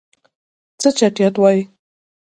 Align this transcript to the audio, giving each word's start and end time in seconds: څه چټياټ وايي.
څه 0.81 0.89
چټياټ 0.97 1.35
وايي. 1.41 1.63